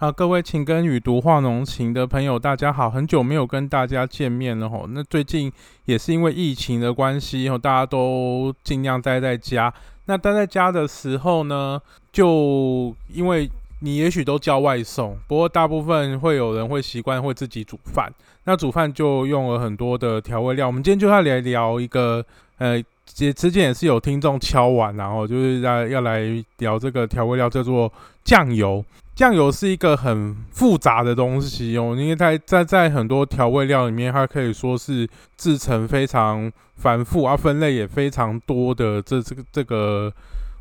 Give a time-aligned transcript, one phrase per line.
[0.00, 4.86] 啊，各位情根与读画浓情的朋友，大家好，很久没有跟大家见面了吼。
[4.88, 5.52] 那最近
[5.84, 9.70] 也是因为疫情的关系，吼，大家都尽量待在家。
[10.06, 11.78] 那待在家的时候呢，
[12.10, 13.46] 就因为
[13.80, 18.10] 你也许都叫外送，不过大部分会有人会习惯会自己煮饭。
[18.44, 20.66] 那煮饭就用了很多的调味料。
[20.66, 22.24] 我们今天就要来聊一个，
[22.56, 26.22] 呃，之之前也是有听众敲碗，然后就是要要来
[26.56, 27.92] 聊这个调味料，叫做
[28.24, 28.82] 酱油。
[29.20, 35.06] 酱油是一个很复杂的东西哦，因为在在在很多调味料里面，它可以说是
[35.36, 40.10] 制成非常繁复啊，分类也非常多的这这个这个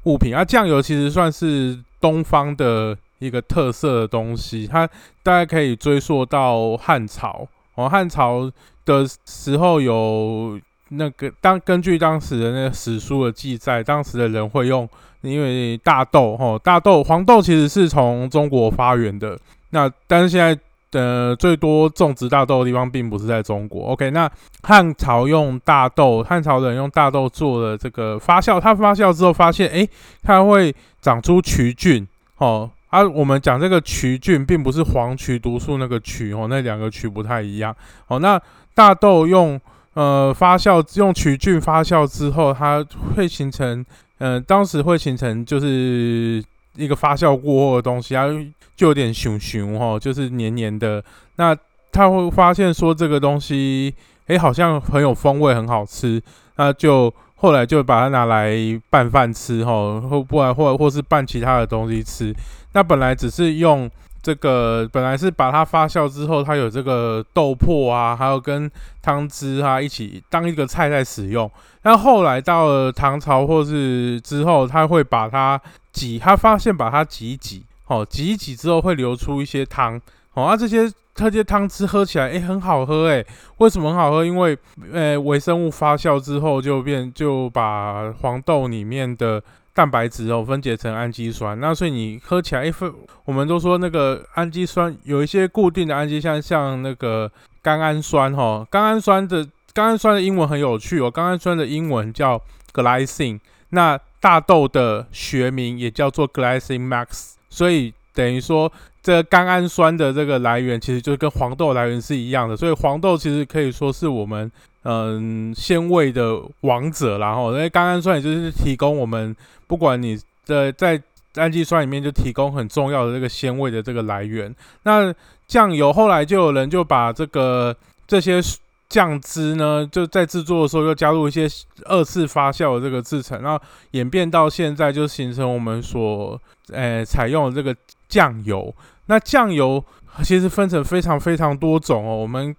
[0.04, 0.44] 物品啊。
[0.44, 4.86] 酱油其实算是东方的一个特色的东西，它
[5.24, 7.88] 大概可以追溯到汉朝哦。
[7.88, 8.52] 汉朝
[8.84, 14.88] 的时候有那个当根据当时的那个史书的记载，当时的人会用。
[15.22, 19.38] 因为大豆，吼，大豆、黄豆其实是从中国发源的。
[19.72, 20.58] 那但是现在
[20.92, 23.88] 的最多种植大豆的地方并不是在中国。
[23.88, 24.32] OK，那
[24.64, 29.86] 汉朝用大豆，汉朝人用大豆做的这个发酵，它发酵之后发现，哎，
[30.24, 37.76] 它会长出曲菌，哦，啊，我们讲这个曲菌并不是黄曲毒素那个曲，哦，那两个曲不太一样。
[38.08, 38.42] 哦，那
[38.74, 39.60] 大豆用
[39.94, 43.86] 呃发酵用曲菌发酵之后，它会形成。
[44.22, 46.44] 嗯，当时会形成就是
[46.76, 48.28] 一个发酵过后的东西，它
[48.76, 51.02] 就有点熊熊哈，就是黏黏的。
[51.38, 51.56] 那
[51.90, 53.96] 他会发现说这个东西，
[54.28, 56.22] 哎，好像很有风味，很好吃。
[56.58, 58.58] 那就后来就把它拿来
[58.90, 62.36] 拌饭吃哈，或不然或或是拌其他的东西吃。
[62.74, 63.90] 那本来只是用。
[64.22, 68.70] 这个本来是把它发酵之后，它有这个豆粕啊，还有跟
[69.02, 71.50] 汤汁啊一起当一个菜在使用。
[71.82, 75.60] 但后来到了唐朝或是之后，他会把它
[75.94, 80.00] 挤，他发现把它挤一挤，哦，挤一挤之后会流出一些汤，
[80.34, 83.26] 哦，啊这些这些汤汁喝起来，哎，很好喝，哎，
[83.60, 84.26] 为什么很好喝？
[84.26, 84.58] 因为
[84.92, 89.42] 呃微生物发酵之后就变就把黄豆里面的。
[89.80, 97.32] 蛋白质哦，分解成氨基酸，那所以你喝起来一份，我们都说那个氨基酸有一些固定的氨基酸，像那个
[97.62, 102.42] 甘氨酸哈，甘氨酸的甘氨酸的英文很有趣哦，甘氨酸的英文叫
[102.74, 108.70] glycine，那大豆的学名也叫做 glycine max，所以等于说
[109.02, 114.52] 这甘氨酸的这个来源其实就跟黄豆来源是一样的，所以黄豆其实可以说是我们。
[114.84, 119.36] 嗯，鲜味的王者，然后因为甘氨酸也就是提供我们，
[119.68, 121.00] 不管你的在
[121.36, 124.56] 氨基酸里面就提供很重要的这个鲜味的这个来源。
[124.84, 125.14] 那
[125.50, 127.76] 酱油后来就有人就把这个
[128.08, 128.42] 这些
[128.88, 131.46] 酱汁呢，就在制作的时候又加入一些
[131.84, 133.62] 二次发酵的这个制成，然后
[133.92, 137.76] 演变到现在就形成我们所呃采用这个
[138.08, 138.74] 酱油。
[139.06, 139.84] 那酱油
[140.24, 142.56] 其实分成非常非常多种哦，我们。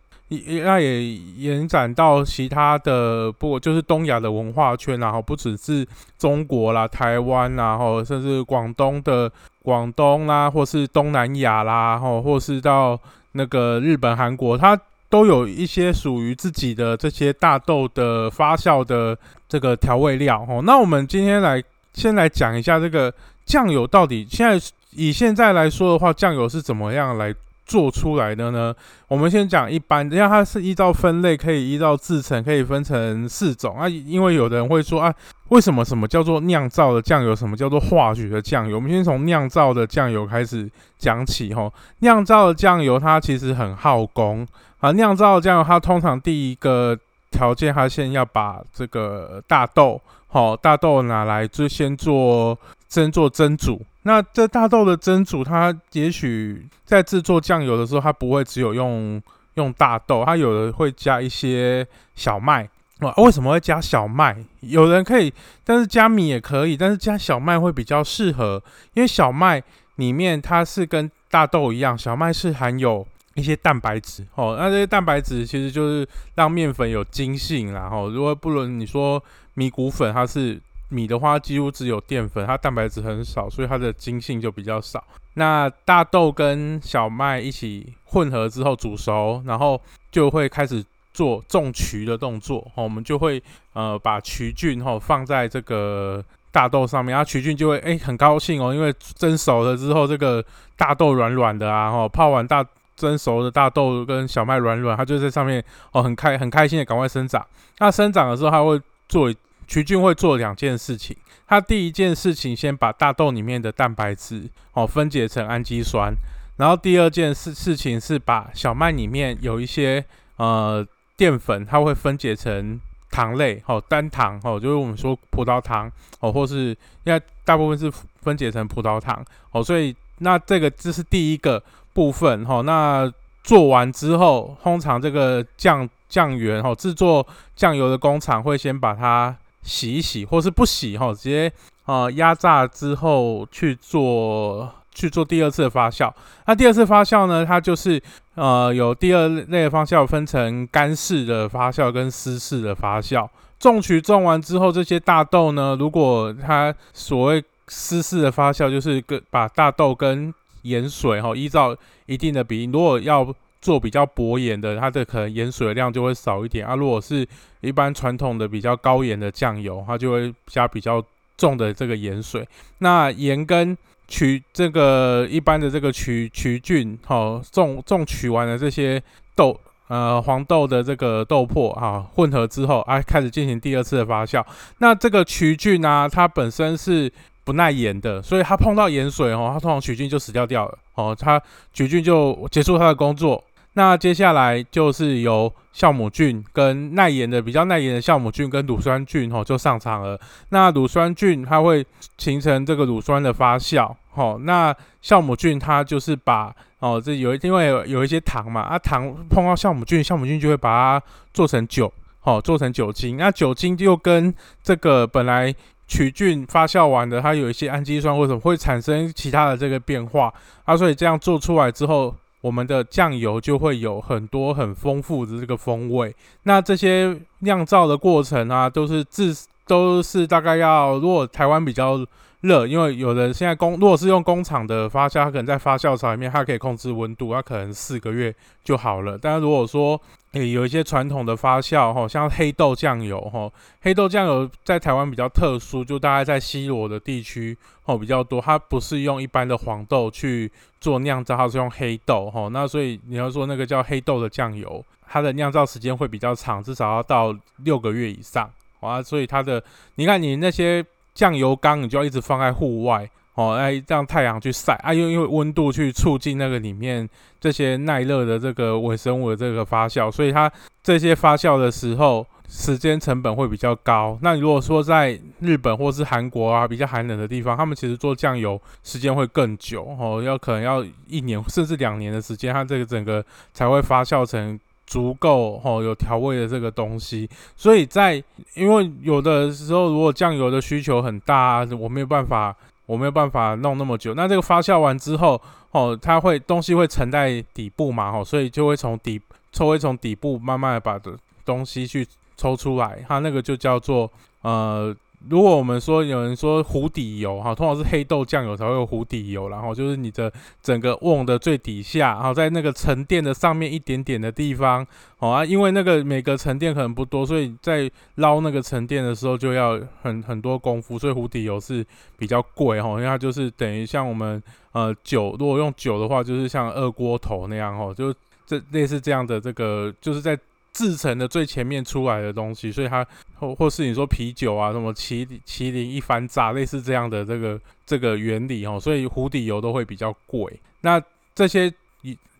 [0.62, 5.84] 那也延展到其他的，不就是东亚的文化圈，然后不只是
[6.16, 9.28] 中国啦、台湾啦，后甚至广东的
[9.64, 12.96] 广东啦，或是东南亚啦，吼，或是到
[13.32, 19.18] 那个日本、韩国，它都有一些属于自己的这些大豆的发酵的
[19.48, 20.62] 这个调味料，哦。
[20.64, 21.60] 那我们今天来
[21.92, 23.12] 先来讲一下这个
[23.50, 27.34] 酱油到底现在以现在来说的话，酱油是怎么样来。
[27.66, 28.74] 做出来的呢？
[29.06, 33.88] 我们先讲一般，因为它是依照分类，可以依照制成，可以分成四种啊。
[33.88, 35.14] 因为有的人会说啊，
[35.50, 38.74] 为什么什么叫做酿造的酱油，什么叫做化学的酱油？
[38.74, 40.68] 我们先从酿造的酱油开始
[40.98, 41.72] 讲起哈。
[42.00, 44.44] 酿造的酱油它其实很耗工
[44.80, 44.90] 啊。
[44.90, 46.98] 酿造的酱油它通常第一个
[47.30, 52.58] 条件，它先要把这个大豆，好大豆拿来就先做
[52.90, 53.80] 蒸做蒸煮。
[54.02, 59.22] 那这大豆的蒸煮，它也许在制作酱油的时候，它不会只有用
[59.54, 62.68] 用大豆，它有的会加一些小麦
[62.98, 63.14] 啊。
[63.18, 64.36] 为什么会加小麦？
[64.60, 65.32] 有人可以，
[65.64, 68.62] 但是加米也可以，但是加小麦会比较适合，
[68.94, 69.62] 因为小麦
[69.96, 74.56] 里面它是跟大豆一样，小麦是含有一些蛋白质哦。
[74.58, 79.22] 那这些蛋白质其实就是让面粉有筋性，然后如果不论你说
[79.54, 80.60] 米谷粉，它是。
[80.90, 85.02] 米的话几乎只有淀粉，它蛋白质很少，所以它的筋性就比较少。
[85.34, 90.84] 那大豆跟小麦一起混合之后煮熟，然后就会开始
[91.14, 92.58] 做种曲的动作。
[92.74, 93.40] 哦，我们就会
[93.72, 100.44] 呃把曲菌哈放在这个大豆上面，然后曲菌就会哎很高兴哦，因为蒸熟了之后这个
[100.76, 102.66] 大豆软软的啊，哈泡完大
[102.96, 107.46] 蒸熟的大豆跟小麦软软，它就在上面哦很开很开心的赶快生长。
[107.78, 109.32] 那生长的时候，它会做。
[109.70, 116.12] 徐俊会做两件事情，它第一件事情先把大豆里面的蛋白质哦分解成氨基酸，
[116.56, 120.04] 然后第二件事事情是把小麦里面有一些
[120.38, 120.84] 呃
[121.16, 122.80] 淀粉，它会分解成
[123.12, 125.88] 糖类，哦，单糖，哦，就是我们说葡萄糖，
[126.18, 127.88] 哦，或是因为大部分是
[128.22, 131.62] 分解成葡萄糖，哦，所以那这个这是第一个
[131.92, 133.08] 部分，哈，那
[133.44, 137.24] 做完之后，通常这个酱酱源哦，制作
[137.54, 141.52] 酱油的工厂会先把它洗一洗，或是不洗，哈，直接
[141.84, 144.72] 啊压榨之后去做。
[144.92, 146.12] 去做第二次的发酵，
[146.46, 147.46] 那第二次发酵呢？
[147.46, 148.02] 它就是
[148.34, 153.26] 呃有第二类的发酵，分成干式的发酵跟湿式的发酵。
[153.60, 161.74] 种曲种完之后，这些大豆呢，如果它所谓湿式的发酵，就是跟把大豆跟盐水哈，依照
[162.06, 163.24] 一定的比例，如果要
[163.60, 166.74] 做比较薄盐的，它的可能盐水的量就会少一点啊。
[166.74, 167.26] 如果是
[167.60, 171.02] 一般传统的比较高盐的酱油，它就会加比较
[171.36, 172.46] 重的这个盐水。
[172.78, 173.76] 那盐跟
[174.08, 179.00] 取这个一般的这个曲曲菌，好种种取完了这些
[179.36, 179.58] 豆，
[179.88, 184.44] 呃黄豆的这个豆粕啊混合之后啊，开始进行第二次的发酵。
[184.78, 187.12] 那这个曲菌呢，它本身是
[187.44, 191.40] 不耐盐的，所以它碰到盐水哦，它通常曲菌就死掉掉了哦，它
[191.72, 193.44] 曲菌就结束它的工作。
[193.74, 200.18] 那接下来就是由酵母菌跟耐盐的比较耐盐的酵母菌跟乳酸菌哦就上场了。
[200.48, 201.86] 那乳酸菌它会
[202.18, 210.68] 形成这个乳酸的发酵，哦，那酵母菌它就是把哦这有因为有有一些糖嘛，啊糖碰到酵母菌，酵母菌就会把
[210.98, 211.90] 它做成酒，
[212.24, 213.16] 哦做成酒精。
[213.16, 214.34] 那酒精又跟
[214.64, 215.54] 这个本来
[215.86, 220.34] 曲菌发酵完的，它有一些氨基酸或者会产生其他的这个变化，
[220.64, 222.12] 啊所以这样做出来之后。
[222.40, 226.14] 我们的酱油就会有很多很丰富的这个风味。
[226.44, 229.34] 那这些酿造的过程啊，都是自
[229.66, 232.04] 都是大概要，如果台湾比较
[232.40, 238.34] 热，因为有的现在工如果是用工厂的发酵，它可能在发酵槽里面，它可以控制温度，它可能四个月
[238.64, 239.18] 就好了。
[239.20, 240.00] 但是如果说
[240.32, 243.50] 诶，有一些传统的发酵哈，像黑豆酱油哈，
[243.82, 248.40] 黑豆酱油在台湾比较特殊，就大概在西罗的地区哦比较多。
[248.40, 250.48] 它不是用一般的黄豆去
[250.80, 252.48] 做酿造，它是用黑豆哈。
[252.52, 258.48] 那所以你要说那个叫黑豆的酱油，它的酿造时间会比较长，至少要到六个月以上
[258.78, 259.02] 啊。
[259.02, 259.60] 所以它的，
[259.96, 263.10] 你看你那些酱油缸，你就要一直放在户外。
[263.40, 267.08] 哦，哎，让太阳去晒啊，用因为温度去促进那个里面
[267.40, 270.52] 这些耐热的这个微生物的这个发酵，所以它
[270.82, 274.18] 这些发酵的时候时间成本会比较高。
[274.20, 287.26] 那如果说在日本或是韩国啊比较寒冷的地方，他们其实做酱油时间会更久哦，要可能要一年甚至两年的时间，它这个整个才会发酵成足够哦有调味的这个东西。
[287.56, 288.22] 所以在
[288.54, 292.54] 因为有的时候如果酱油的需求很大，我没有办法。
[292.90, 295.40] 我没有办法弄那么久，那这个发酵完之后，
[295.70, 299.20] 哦，它会东西会沉在底部嘛，哦，所以就会从底
[299.52, 301.12] 抽，会从底部慢慢的把的
[301.44, 302.06] 东西去
[302.36, 304.10] 抽出来，它那个就叫做
[304.42, 304.94] 呃。
[305.28, 310.32] 如果我们说有人说壶底油哈，通常是黑豆酱油才会有壶底油，然后就是你的
[310.62, 314.86] 整个瓮的最底下，然后在那个沉淀的上面一点点的地方，
[315.18, 321.84] 哦啊，因为那个每个沉淀可能不多，所以在捞那个沉淀的时候就要很很多功夫，所以壶底油是
[322.16, 324.42] 比较贵哈，因为它就是等于像我们
[324.72, 328.14] 呃酒，如果用酒的话，就是像二锅头那样哦，就
[328.46, 330.38] 这类似这样的这个就是在。
[330.72, 340.60] 制成的最前面出来的东西，所以它或或是你说啤酒啊，什么麒麒麟一番炸，类似这样的这个这个原理哦，所以湖底油都会比较贵。
[340.80, 341.02] 那
[341.34, 341.72] 这些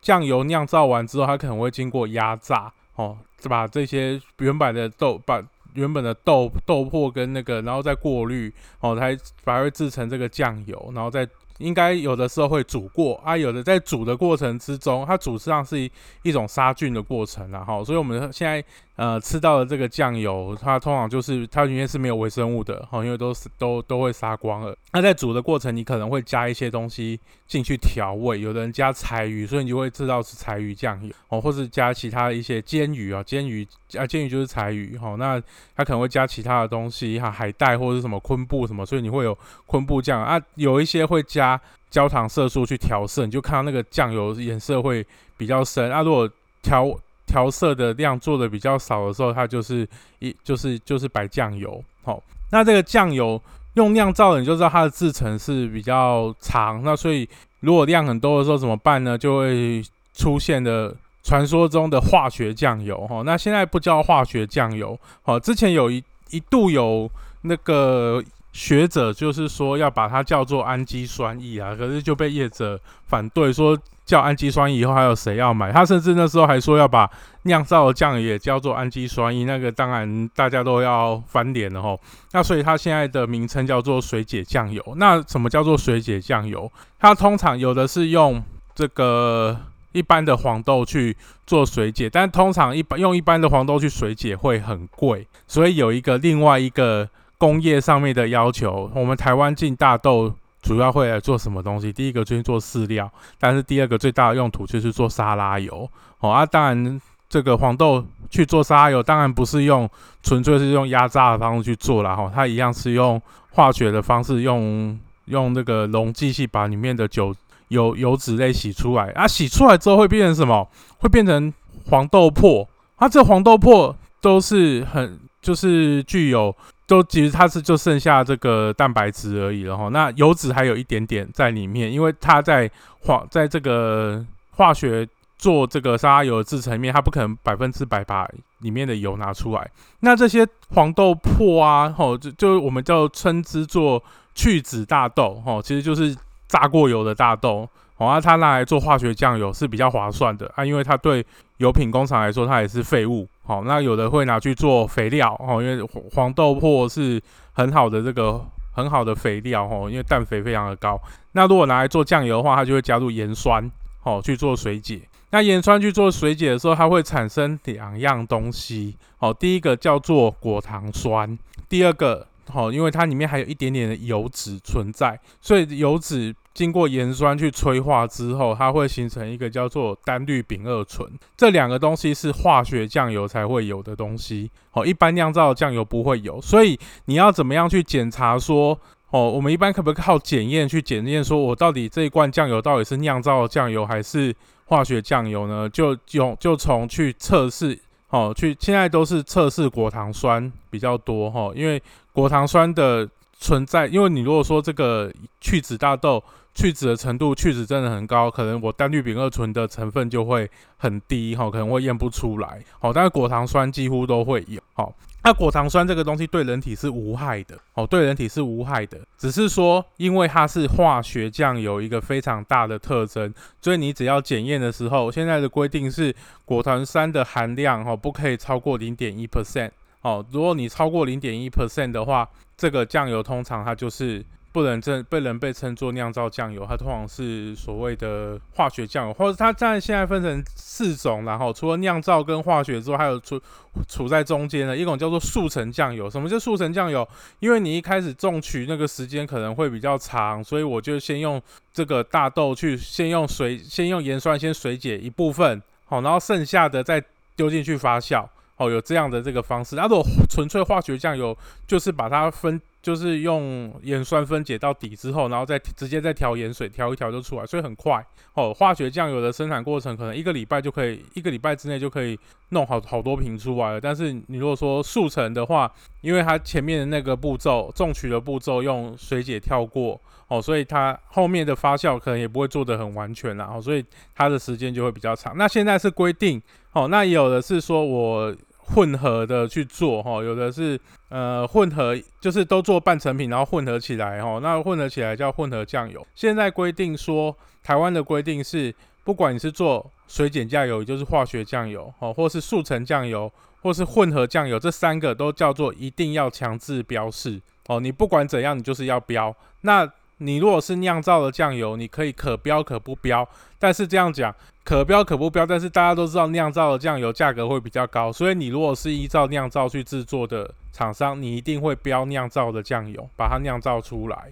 [0.01, 3.19] 酱油酿造完之后，它可能会经过压榨哦，
[3.49, 5.43] 把这些原本的豆把
[5.75, 11.29] 原本的豆豆粕跟那个，然后再过滤哦，才才会制成这个酱油，然后再。
[11.61, 15.90] 应该有的时候会煮过啊，有的在煮的过程之中，它煮上是一
[16.23, 18.64] 一种杀菌的过程然后，所以我们现在
[18.97, 24.76] 呃吃到的这个酱油，它通常就是它里面是没有微生物的哈，因为都是都都会杀光了。
[24.93, 35.40] 那在煮的过程，你可能会加一些东西进去调味，有的人加柴鱼，所以你就会知道是柴鱼酱油哦，或是加其他一些煎鱼啊，煎鱼啊煎鱼就是柴鱼哈，那
[35.76, 39.37] 它可能会加其他的东西哈，海带或者什么昆布什么，所以你会有
[39.67, 41.50] 昆布酱啊，有一些会加。
[41.88, 45.04] 焦糖色素去调色，你就看到那个酱油颜色会
[45.37, 45.88] 比较深。
[45.88, 46.28] 那如果
[46.62, 46.87] 调
[47.26, 49.88] 调色的量做的比较少的时候，它就是
[50.19, 51.83] 一就是就是白酱油。
[52.04, 53.40] 好，那这个酱油
[53.75, 56.83] 用酿造的，你就知道它的制成是比较长。
[56.83, 57.28] 那所以
[57.61, 59.16] 如果量很多的时候怎么办呢？
[59.19, 59.83] 就会
[60.14, 63.07] 出现的传说中的化学酱油。
[63.07, 64.99] 哈，那现在不叫化学酱油。
[65.23, 67.11] 好，之前有一一度有
[67.42, 68.23] 那个。
[68.52, 75.71] 学者就是说要把它叫做氨基酸液啊，可是就被业者反对说叫氨基酸以后还有谁要买？
[75.71, 77.09] 他甚至那时候还说要把
[77.42, 82.00] 酿造的酱也叫做氨基酸液，那个当然大家都要翻脸了吼。
[82.33, 84.83] 那所以它现在的名称叫做水解酱油。
[84.97, 86.71] 那什么叫做水解酱油？
[86.99, 88.42] 它通常有的是用
[88.75, 89.57] 这个
[89.92, 91.16] 一般的黄豆去
[91.47, 97.09] 做水解，但通常一般用一般的黄豆去水解会很贵，所以有一个另外一个。
[97.40, 100.30] 工业上面的要求，我们台湾进大豆
[100.61, 101.90] 主要会来做什么东西？
[101.90, 105.88] 第一个就是做饲料，但是第二个最大的用途就是做沙拉油。
[106.18, 109.88] 哦啊，当然这个黄豆去做沙拉油，当然不是用
[110.23, 113.18] 纯粹是用压榨的方式去做了哈，它一样是用
[113.52, 117.35] 化学的方式，用用那个溶剂去把里面的酒
[117.68, 120.68] 油油脂类洗出来啊，洗出来之后会变成什么？
[120.99, 121.50] 会变成
[121.88, 122.66] 黄豆粕。
[122.97, 126.54] 啊，这黄豆粕都是很就是具有。
[126.90, 132.68] 都其实它是就剩下这个蛋白质而已了哈，那油脂还有一点点在里面，因为它在
[132.99, 138.28] 化在这个化学做这个沙拉油的制成面，它不可能百分之百把
[138.59, 139.70] 里面的油拿出来。
[140.00, 144.02] 那这些黄豆粕啊，吼就就我们叫称之做
[144.35, 146.16] 去脂大豆，吼其实就是
[146.49, 147.68] 榨过油的大豆。
[148.00, 151.25] 哦，啊，它拿来做化学酱油是比较划算的啊，因为它对
[151.59, 153.28] 油品工厂来说，它也是废物。
[153.45, 157.21] 好，那有的会拿去做肥料哦，因为黄豆粕是
[157.52, 158.42] 很好的这个
[158.73, 160.99] 很好的肥料哦，因为氮肥非常的高。
[161.33, 163.71] 那如果拿来做酱油的话，它就会加入盐酸
[164.04, 165.02] 哦去做水解。
[165.33, 171.38] 那盐酸去做水解的时候，它会产生两样东西哦，第一个叫做果糖酸，
[171.69, 176.35] 第二个哦，因为它里面还有一点点的油脂存在，所以油脂。
[176.61, 181.11] 经过盐酸去催化之后，它会形成一个叫做单氯丙二醇。
[181.35, 186.38] 这两个东西是化学酱油才会有的东西，哦，一般酿造酱油不会有。
[186.38, 194.37] 所以你要怎么样去检查说，哦，我们一般可不可以靠检验去检验，说我到底这一罐酱油到底是酿造的酱油还是
[194.67, 195.67] 化学酱油呢？
[195.67, 197.79] 就用就从去测试，
[198.11, 206.23] 哦，去现在都是测试果糖酸比较多，哈，因为果糖酸的存在，因为你如果说这个去脂大豆。
[206.52, 214.92] 去脂的程度，去脂真的很高，可能我单氯丙二醇的成分就会很低，哈，可能会验不出来，好，但是果糖酸几乎都会有，好，
[215.23, 226.14] 那果糖酸这个东西对人体是无害的，哦，对人体是无害的，只是说因为它是化学酱油一个非常大的特征，所以你只要检验的时候，现在的规定是
[226.45, 229.71] 果糖酸的含量，哈，不可以超过零点一 percent，
[230.02, 234.25] 哦，如果你超过零点一 percent 的话，这个酱油通常它就是。
[234.52, 243.40] 不能称被人被称作酿造酱油，它通常是所谓的化学酱油，或者它在现在分成四种，然后除了酿造跟化学之外，还有处
[243.87, 246.11] 处在中间的一种叫做速成酱油。
[246.11, 247.07] 什么叫速成酱油？
[247.38, 251.40] 因为你一开始种取那个时间可能会比较长，所以我就先用
[251.73, 257.00] 这个大豆去先用水，先用盐酸先水解一部分，好，然后剩下的再
[257.37, 258.26] 丢进去发酵，
[258.57, 259.76] 哦，有这样的这个方式。
[259.76, 261.38] 那如果纯粹化学酱油，
[261.69, 262.61] 就是把它分。
[262.83, 268.55] 就是用盐酸分解到底之后，然后再直接再调盐水，调一调就出来，所以很快哦。
[268.55, 272.19] 化学酱油的生产过程可能一个礼拜就可以，一个礼拜之内就可以
[272.51, 273.81] 弄好好多瓶出来了。
[273.81, 275.71] 但是你如果说速成的话，
[276.01, 283.85] 因为它前面的那个步骤种取的步骤用水解跳过哦，所以它后面的发酵可能也不会做得很完全啦，所以
[284.15, 285.37] 它的时间就会比较长。
[285.37, 286.41] 那现在是规定
[286.73, 288.35] 哦，那也有的是说我。
[288.75, 294.39] 混合的去做哈，有的是呃混合，就是都做半成品，然后混合起来哈。
[294.41, 296.07] 那混合起来叫混合酱油。
[296.15, 298.75] 现在规定说，台湾的规定是，
[299.05, 303.31] 不管你是做水碱酱油，也就是化学酱油哦，或是速成酱油，
[303.62, 307.81] 或是混合酱油，这三个都叫做一定要强制标示哦。
[307.81, 309.35] 你不管怎样，你就是要标。
[309.62, 309.91] 那
[310.23, 313.27] 你如果是酿造的酱油，你可以可标可不标。
[313.59, 314.35] 但是这样讲，
[314.65, 315.47] 可标可不标。
[315.47, 324.29] 但是大家都知道，酿造的酱油价格会比较高，所以你如果是依照酿造去制作的厂商，你一定会标酿造的酱油，把它酿造出来。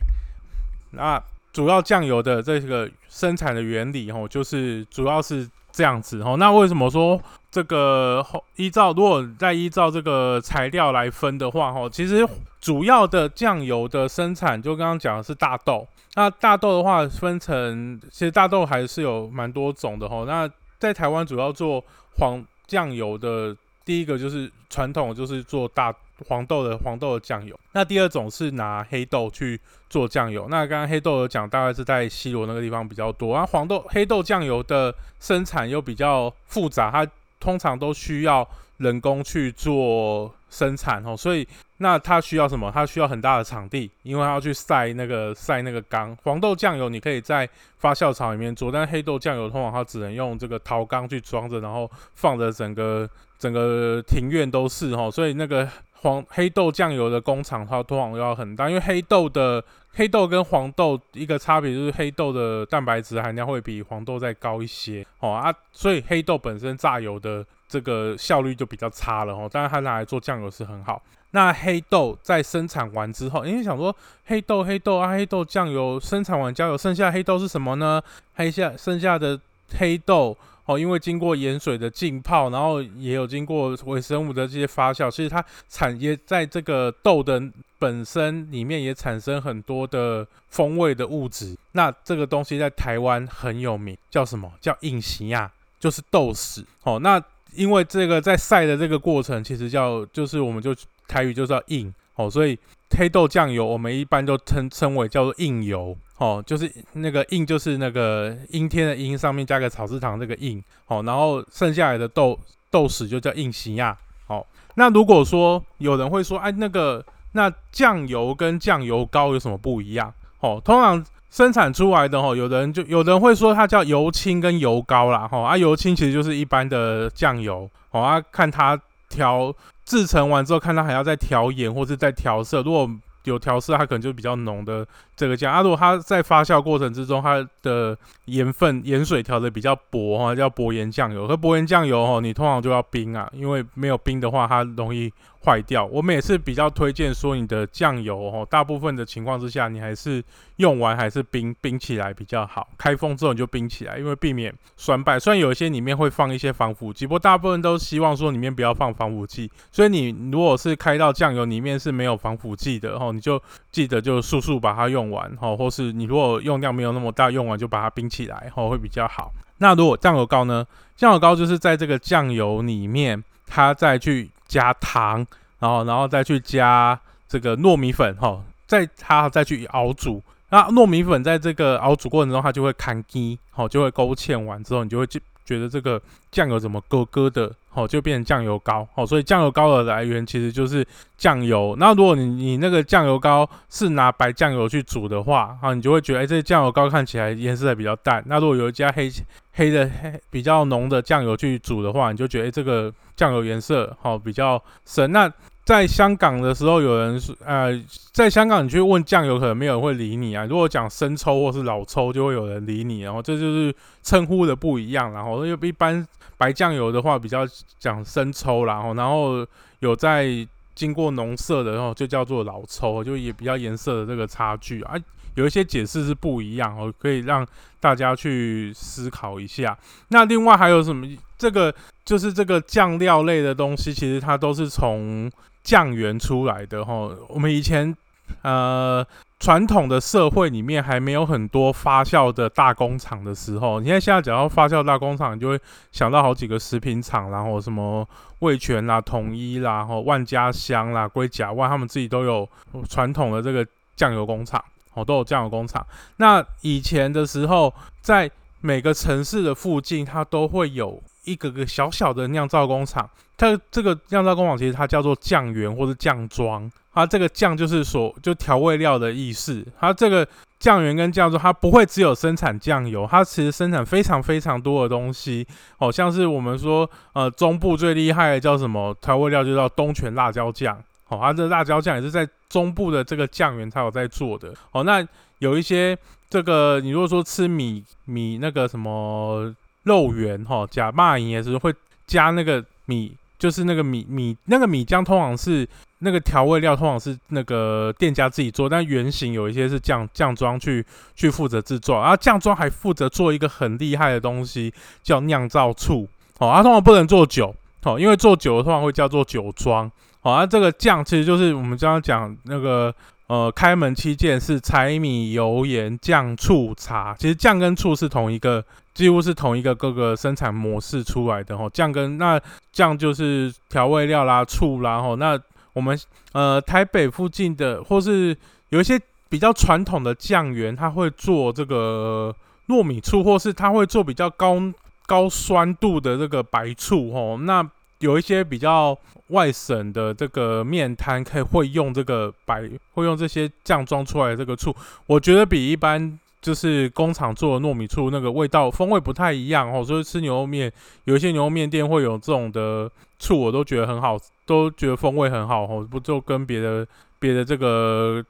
[0.91, 6.37] 那主要酱油的这个生产的原理，吼，就是主要是这样子，吼。
[6.39, 7.21] 那为什么说？
[7.53, 12.27] 这个依照如果再依照这个材料来分的话，哈，其实
[12.61, 15.87] 主要的酱油的生产就刚刚讲的是大豆。
[16.15, 20.25] 那大豆的话分成，其实大豆还是有蛮多种的哈。
[20.27, 21.83] 那在台湾主要做
[22.19, 25.95] 黄酱油的，第一个就是传统就是做大
[26.27, 27.59] 黄豆的黄豆的酱油。
[27.73, 30.47] 那第二种是拿黑豆去做酱油。
[30.51, 33.35] 那刚刚黑豆有讲，大概是在西罗那个地方比较多。
[33.35, 38.49] 啊黄豆黑豆酱油的生产又比较复杂，它通常都需要
[38.79, 41.47] 人工去做生产哦，所以
[41.79, 42.71] 那它需要什么？
[42.73, 46.17] 它需要很大的场地，因为它要去晒那个晒那个缸。
[46.25, 53.09] 黄豆酱油你可以在发酵槽里面做，但黑豆酱油通常它只能用这个陶缸去装着，然后放着整个
[53.39, 55.69] 整个庭院都是哦，所以那个
[56.01, 59.63] 黄黑豆酱油的工厂它通常要很大，因为黑豆的
[59.93, 67.45] 黑豆跟黄豆一个差别就是黑豆的蛋白质含量会比黄豆再高一些哦啊，所以黑豆本身榨油的。
[67.71, 71.03] 这个效率就比较差了哦，但是它拿来做酱油是很好。
[71.33, 78.01] 那黑豆在生产完之后，因为想说黑豆黑豆啊，黑豆酱油生产完酱油，剩下黑豆是什么呢？
[78.37, 79.39] 黑下剩下的
[79.77, 80.35] 黑豆
[80.69, 87.43] 哦，因为经过盐水的浸泡，然后也有经过微生物的这些发酵，其实它产也在这个豆的
[87.79, 91.57] 本身里面也产生很多的风味的物质。
[91.73, 95.51] 那这个东西在台湾很有名，叫什么叫印西亚？
[95.81, 96.99] 就是豆豉哦。
[96.99, 97.23] 那
[97.55, 102.59] 因为这个在晒的这个过程，其实叫就是我们就台语就叫印哦，所以
[102.91, 112.39] 黑豆酱油我们一般都称称为叫做印油哦，就是那个印就是那个阴天的阴上面加个草字旁这个印哦，然后剩下来的豆
[112.71, 113.97] 豆豉就叫印西亚
[114.27, 114.45] 哦。
[114.75, 120.13] 那如果说有人会说，哎，那个那酱油跟酱油膏有什么不一样？
[120.41, 121.05] 哦，通常。
[121.31, 132.91] 生产出来的哦，有人就有人会说它叫油青跟油膏啦，吼啊油青其实就是一般的酱油，哦啊看它调制成完之后，看它还要再调盐或是再调色，如果
[133.25, 134.87] 有调色，它可能就比较浓的
[135.19, 135.61] 这个酱啊。
[135.61, 141.29] 如果它在发酵过程之中，它的盐分盐水调的比较薄哈，叫薄盐酱油。
[141.29, 145.13] 和薄盐酱油哦，你通常就要冰啊，因为没有冰的话，它容易
[145.45, 145.85] 坏掉。
[145.87, 150.23] 我们也是比较推荐说，你的酱油哦，大部分的情况之下，你还是
[150.57, 152.69] 用完还是冰冰起来比较好。
[152.79, 155.19] 开封之后你就冰起来，因为避免酸败。
[155.19, 159.51] 虽然有一些里面会放一些防腐剂，不过大部分都希望说里面不要放防腐剂。
[159.73, 169.33] 所以你如果是开到酱油里面是没有防腐剂的哦，你就记得就速速把它用完哦，或是你如果用量没有那么大，用完就把它冰起来哦，会比较好。
[169.59, 170.67] 那如果酱油膏呢？
[170.97, 175.25] 酱油膏就是在这个酱油里面，它再去加糖，
[175.59, 180.23] 然后然后再去加这个糯米粉哈，再它再去熬煮。
[180.51, 187.51] 那糯米粉在这个熬煮过程中，它就会砍基，好就会勾芡完之后，你就会就觉得这个酱油怎么咯咯的。
[187.75, 190.85] 哦，就变成酱油膏哦，所以酱油膏的来源其实就是
[191.17, 191.77] 酱油。
[191.79, 198.21] 那如果你你那个酱油膏是拿白酱油去煮的话，啊，你就会觉得哎，这酱油膏看起来颜色比较淡。
[198.27, 199.09] 那如果有一加黑
[199.53, 205.13] 黑的黑比较浓的酱油去煮的话，你就觉得哎，这个酱油颜色好比较深。
[205.13, 205.33] 那
[205.69, 207.79] 在香港的时候，有人说，呃，
[208.11, 210.47] 在香港你去问酱油，可能没有人会理你啊。
[210.47, 213.01] 如果讲生抽或是老抽，就会有人理你。
[213.01, 215.13] 然后这就是称呼的不一样。
[215.13, 217.47] 然后又一般白酱油的话，比较
[217.79, 219.47] 讲生抽，然后然后
[219.81, 220.27] 有在
[220.75, 224.95] 经过浓色的，然后就叫做老抽，就也比较颜色的这个差距啊。
[225.35, 227.47] 有一些解释是不一样哦，可以让
[227.79, 229.77] 大家去思考一下。
[230.09, 231.07] 那另外还有什么？
[231.37, 231.73] 这个
[232.07, 235.31] 就是这个酱料类的东西，其实它都是从。
[235.69, 237.95] 酱园出来的哈，我们以前
[238.41, 239.07] 呃
[239.39, 245.61] 传统的社会里面还没有很多发酵的大工厂的时候，你看现在讲到发酵大工厂，你就会
[245.93, 252.49] 想到好几个食品厂，然后什么味全啦、统一啦、后万家香啦、龟甲万，他们自己都有
[252.89, 255.87] 传统的这个酱油工厂，哦都有酱油工厂。
[256.17, 258.31] 那以前的时候，在
[258.63, 261.03] 每个城市的附近，它都会有。
[261.29, 269.65] 一个个小小的酿造工厂，它这个酿造工厂其实它叫做酱园或者酱庄，它这个酱就是所就调味料的意思。
[269.79, 270.27] 它这个
[270.59, 275.47] 酱园跟酱庄，它不会只有生产酱油，它其实生产非常非常多的东西。
[275.79, 280.77] 哦，像是我们说，呃，中部最厉害的叫什么调味料，就叫东泉辣椒酱。
[281.09, 284.53] 哦，它这辣椒酱也是在中部的这个酱园才有在做的。
[284.73, 285.07] 哦，那
[285.39, 285.97] 有一些
[286.29, 289.55] 这个，你如果说吃米米那个什么。
[289.85, 291.75] 肉圆哈，加蚂蚁也是会
[292.07, 295.67] 加那个米，就是那个米米那个米浆，通常是
[296.01, 309.91] 那个调味料，通常是那个店家自己做，但原型有一些是酱酱庄去去负责制作，然后酱庄还负责做一个很厉害的东西，叫酿造醋哦，它通常不能做酒哦，因为做酒的通常会叫做酒庄
[310.23, 312.95] 哦，而这个酱其实就是我们刚刚讲那个。
[313.29, 318.65] 呃，开门七件是柴米油盐酱醋茶，其实酱跟醋是同一个，
[318.99, 321.71] 几乎是同一个各个生产模式出来的吼。
[321.71, 322.41] 酱跟那
[322.73, 325.15] 酱就是调味料啦，醋啦吼。
[325.15, 325.39] 那
[325.73, 325.97] 我们
[326.33, 328.37] 呃台北附近的或是
[328.71, 332.35] 有一些比较传统的酱园，他会做这个
[332.67, 334.61] 糯米醋，或是他会做比较高
[335.07, 337.39] 高酸度的这个白醋吼。
[337.39, 337.65] 那
[338.01, 344.75] 有一些比较外省的这个面摊，可以会用这个白，会用这些酱装出来的这个醋，
[345.07, 349.85] 我觉得比一般就是工厂做的糯米醋那个味道风味不太一样哦。
[349.85, 350.73] 所以吃牛肉面，
[351.05, 355.87] 有一些牛肉面店会有这种的醋，我都觉得很好，都觉得风味很好哦。
[355.91, 356.87] 不就跟别的
[357.19, 358.25] 别的这个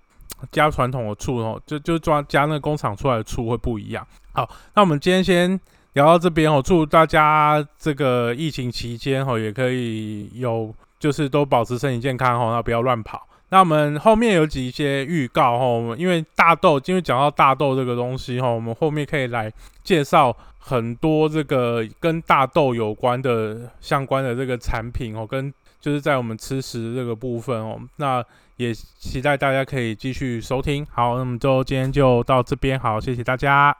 [0.53, 4.07] 加传统的醋哦，就就装加那个工厂出来的醋会不一样。
[4.33, 5.61] 好，那我们今天先。
[5.95, 13.27] 聊到这边哦，祝大家这个疫情期间哦，也可以有就是都保持身体健康哦，那不要乱跑。
[13.51, 28.23] 那我们后面有几些预告哦，因为大豆，因为讲到大豆这个东西哈，我们后面可以来介绍很多这个跟大豆有关的相关的这个产品哦，跟就是在我们吃食这个部分哦，那
[28.57, 30.87] 也期待大家可以继续收听。
[30.91, 33.75] 好，那么就今天就到这边，好，谢谢大家。